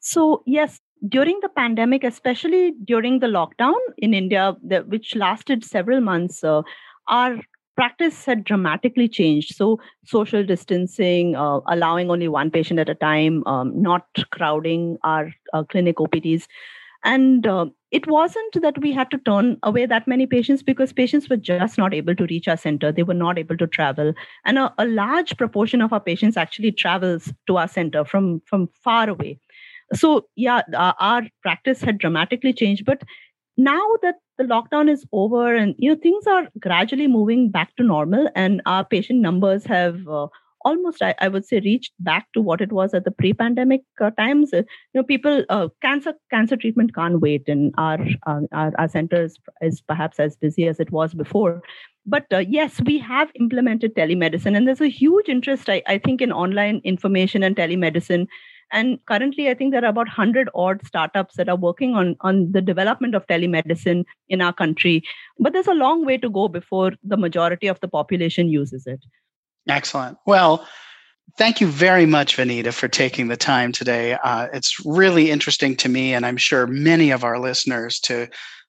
So, 0.01 0.43
yes, 0.47 0.79
during 1.09 1.39
the 1.43 1.49
pandemic, 1.49 2.05
especially 2.05 2.75
during 2.85 3.21
the 3.21 3.27
lockdown 3.27 3.79
in 3.99 4.15
India, 4.15 4.57
which 4.87 5.15
lasted 5.15 5.65
several 5.65 6.01
months, 6.01 6.45
uh, 6.45 6.63
our 7.09 7.41
practice 7.83 8.25
had 8.25 8.45
dramatically 8.45 9.09
changed. 9.09 9.57
So, 9.57 9.81
social 10.05 10.45
distancing, 10.45 11.35
uh, 11.35 11.59
allowing 11.67 12.13
only 12.13 12.29
one 12.29 12.49
patient 12.49 12.79
at 12.79 12.89
a 12.89 12.95
time, 12.95 13.45
um, 13.45 13.73
not 13.83 14.07
crowding 14.31 14.99
our 15.03 15.33
uh, 15.53 15.65
clinic 15.65 15.97
OPDs. 15.97 16.47
And 17.05 17.45
uh, 17.45 17.67
it 17.91 18.07
wasn't 18.07 18.59
that 18.63 18.79
we 18.81 18.93
had 18.93 19.11
to 19.11 19.19
turn 19.19 19.57
away 19.65 19.87
that 19.87 20.07
many 20.07 20.29
patients 20.29 20.63
because 20.63 20.93
patients 20.93 21.29
were 21.29 21.37
just 21.37 21.77
not 21.77 21.93
able 21.93 22.15
to 22.15 22.27
reach 22.27 22.47
our 22.47 22.57
center. 22.57 22.93
They 22.93 23.03
were 23.03 23.15
not 23.23 23.37
able 23.37 23.57
to 23.57 23.67
travel. 23.67 24.15
And 24.45 24.59
a, 24.59 24.73
a 24.79 24.87
large 24.87 25.37
proportion 25.37 25.83
of 25.83 25.93
our 25.93 26.05
patients 26.11 26.37
actually 26.37 26.71
travels 26.71 27.33
to 27.49 27.57
our 27.57 27.67
center 27.67 28.05
from, 28.05 28.43
from 28.47 28.69
far 28.85 29.09
away. 29.09 29.41
So, 29.93 30.27
yeah, 30.37 30.63
our 31.01 31.23
practice 31.43 31.83
had 31.83 31.99
dramatically 31.99 32.53
changed. 32.53 32.85
But 32.85 33.03
now 33.57 33.83
that 34.03 34.22
the 34.39 34.45
lockdown 34.45 34.91
is 34.91 35.05
over 35.13 35.55
and 35.55 35.75
you 35.79 35.91
know 35.91 36.01
things 36.01 36.27
are 36.27 36.49
gradually 36.59 37.07
moving 37.07 37.51
back 37.51 37.75
to 37.77 37.83
normal 37.83 38.29
and 38.35 38.63
our 38.67 38.85
patient 38.85 39.21
numbers 39.21 39.65
have 39.65 40.09
uh, 40.09 40.27
almost 40.65 41.03
I, 41.03 41.15
I, 41.21 41.29
would 41.29 41.45
say 41.45 41.61
reached 41.61 41.93
back 42.01 42.27
to 42.35 42.41
what 42.41 42.61
it 42.61 42.73
was 42.73 42.95
at 42.95 43.05
the 43.05 43.11
pre-pandemic 43.11 43.83
uh, 44.01 44.11
times. 44.11 44.51
You 44.53 44.65
know 44.95 45.03
people 45.03 45.45
uh, 45.49 45.69
cancer 45.81 46.15
cancer 46.31 46.57
treatment 46.57 46.95
can't 46.95 47.21
wait 47.21 47.49
and 47.49 47.75
our 47.79 47.99
uh, 48.27 48.41
our, 48.53 48.73
our 48.79 48.89
center 48.89 49.25
is, 49.25 49.39
is 49.61 49.81
perhaps 49.81 50.21
as 50.21 50.37
busy 50.37 50.67
as 50.67 50.81
it 50.81 50.91
was 50.91 51.15
before. 51.15 51.63
But 52.07 52.27
uh, 52.33 52.39
yes 52.39 52.81
we 52.85 52.99
have 52.99 53.31
implemented 53.39 53.95
telemedicine 53.95 54.57
and 54.57 54.67
there's 54.67 54.81
a 54.81 54.89
huge 54.89 55.29
interest 55.29 55.69
I, 55.69 55.83
I 55.87 55.99
think 55.99 56.21
in 56.21 56.33
online 56.33 56.81
information 56.85 57.43
and 57.43 57.57
telemedicine 57.57 58.27
and 58.73 58.99
currently, 59.07 59.51
I 59.51 59.55
think 59.55 59.73
there 59.73 59.85
are 59.85 59.91
about 59.91 60.09
100 60.09 60.49
odd 60.55 60.85
startups 60.87 61.37
that 61.37 61.49
are 61.49 61.57
working 61.57 61.95
on, 61.95 62.17
on 62.23 62.51
the 62.53 62.63
development 62.63 63.15
of 63.15 63.27
telemedicine 63.27 64.05
in 64.29 64.41
our 64.41 64.53
country. 64.53 65.03
But 65.39 65.53
there's 65.53 65.67
a 65.67 65.75
long 65.75 66.07
way 66.07 66.17
to 66.19 66.31
go 66.31 66.49
before 66.49 66.93
the 67.05 67.19
majority 67.19 67.67
of 67.67 67.79
the 67.81 67.89
population 67.89 68.49
uses 68.49 68.87
it. 68.87 69.01
Excellent. 69.69 70.17
Well, 70.27 70.67
thank 71.37 71.61
you 71.61 71.67
very 71.67 72.07
much, 72.07 72.37
Vanita, 72.37 72.73
for 72.73 72.89
taking 72.89 73.29
the 73.29 73.37
time 73.37 73.73
today. 73.73 74.15
Uh, 74.15 74.49
it's 74.55 74.85
really 74.87 75.31
interesting 75.31 75.77
to 75.77 75.89
me, 75.89 76.15
and 76.15 76.25
I'm 76.25 76.39
sure 76.39 76.67
many 76.67 77.11
of 77.11 77.25
our 77.25 77.39
listeners, 77.39 78.01
to 78.01 78.29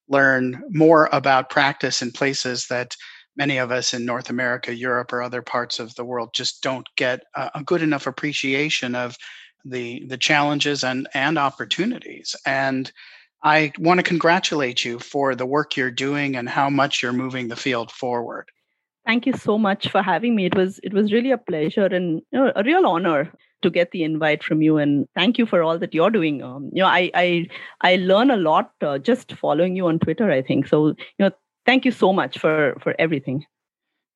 learn 0.09 0.61
more 0.69 1.07
about 1.13 1.49
practice 1.49 2.01
in 2.01 2.11
places 2.11 2.67
that 2.67 2.95
many 3.37 3.57
of 3.57 3.71
us 3.71 3.93
in 3.93 4.05
North 4.05 4.29
America, 4.29 4.75
Europe, 4.75 5.13
or 5.13 5.21
other 5.21 5.41
parts 5.41 5.79
of 5.79 5.95
the 5.95 6.05
world 6.05 6.31
just 6.33 6.61
don't 6.61 6.87
get 6.97 7.21
a, 7.35 7.51
a 7.55 7.63
good 7.63 7.81
enough 7.81 8.05
appreciation 8.05 8.95
of 8.95 9.15
the 9.65 10.06
the 10.08 10.17
challenges 10.17 10.84
and 10.84 11.08
and 11.13 11.38
opportunities. 11.38 12.36
And 12.45 12.91
i 13.43 13.71
want 13.78 13.99
to 13.99 14.04
congratulate 14.04 14.86
you 14.86 14.99
for 14.99 15.36
the 15.36 15.45
work 15.45 15.76
you're 15.76 15.91
doing 15.91 16.36
and 16.36 16.47
how 16.47 16.69
much 16.69 17.04
you're 17.04 17.13
moving 17.13 17.47
the 17.47 17.56
field 17.56 17.91
forward. 17.91 18.49
Thank 19.06 19.26
you 19.26 19.34
so 19.34 19.58
much 19.58 19.89
for 19.89 20.02
having 20.02 20.36
me. 20.36 20.45
It 20.45 20.56
was 20.56 20.80
it 20.84 20.93
was 20.93 21.12
really 21.12 21.32
a 21.32 21.38
pleasure 21.38 21.86
and 21.86 22.21
you 22.32 22.39
know, 22.39 22.52
a 22.56 22.63
real 22.63 22.86
honor 22.86 23.32
to 23.62 23.69
get 23.69 23.91
the 23.91 24.04
invite 24.04 24.43
from 24.43 24.62
you. 24.62 24.78
And 24.78 25.08
thank 25.15 25.38
you 25.38 25.45
for 25.45 25.62
all 25.62 25.78
that 25.80 25.93
you're 25.93 26.10
doing. 26.10 26.41
Um, 26.43 26.69
you 26.73 26.82
know 26.82 26.88
i 26.88 27.12
i 27.13 27.47
i 27.82 27.95
learn 27.97 28.32
a 28.32 28.38
lot 28.38 28.71
uh, 28.82 28.97
just 28.97 29.34
following 29.34 29.76
you 29.76 29.88
on 29.88 29.99
twitter 29.99 30.32
i 30.32 30.41
think. 30.41 30.67
So 30.67 30.88
you 30.88 30.95
know 31.19 31.32
thank 31.65 31.86
you 31.86 31.91
so 31.91 32.13
much 32.13 32.39
for 32.39 32.78
for 32.82 32.95
everything 32.99 33.45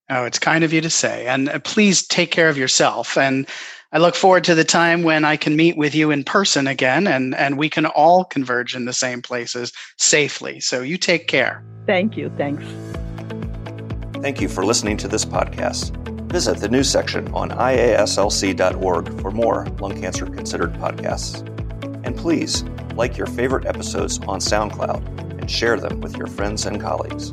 oh 0.10 0.24
it's 0.24 0.40
kind 0.40 0.64
of 0.64 0.74
you 0.74 0.82
to 0.82 0.90
say 0.90 1.28
and 1.28 1.50
uh, 1.50 1.60
please 1.60 2.06
take 2.06 2.32
care 2.32 2.50
of 2.50 2.58
yourself 2.58 3.18
and 3.18 3.48
I 3.94 4.00
look 4.00 4.16
forward 4.16 4.44
to 4.46 4.56
the 4.56 4.66
time 4.66 5.04
when 5.04 5.24
I 5.24 5.38
can 5.38 5.56
meet 5.56 5.78
with 5.78 5.96
you 5.96 6.12
in 6.12 6.26
person 6.26 6.68
again 6.68 7.08
and, 7.08 7.34
and 7.36 7.58
we 7.58 7.70
can 7.70 7.86
all 7.86 8.26
converge 8.26 8.76
in 8.76 8.84
the 8.84 8.92
same 8.92 9.22
places 9.22 9.72
safely. 9.98 10.60
So 10.60 10.82
you 10.82 10.98
take 10.98 11.28
care. 11.28 11.64
Thank 11.86 12.18
you. 12.18 12.30
Thanks. 12.36 12.66
Thank 14.22 14.42
you 14.42 14.50
for 14.50 14.66
listening 14.66 14.98
to 14.98 15.08
this 15.08 15.24
podcast. 15.24 15.96
Visit 16.30 16.58
the 16.58 16.68
news 16.68 16.90
section 16.90 17.34
on 17.34 17.52
iaslc.org 17.52 19.22
for 19.22 19.32
more 19.32 19.66
Lung 19.80 20.02
Cancer 20.02 20.26
Considered 20.26 20.74
podcasts. 20.74 21.48
And 22.06 22.18
please 22.18 22.64
like 22.96 23.16
your 23.16 23.28
favorite 23.28 23.66
episodes 23.66 24.20
on 24.28 24.40
SoundCloud 24.40 25.40
and 25.40 25.50
share 25.50 25.80
them 25.80 26.02
with 26.02 26.18
your 26.18 26.28
friends 26.28 26.66
and 26.66 26.82
colleagues. 26.82 27.32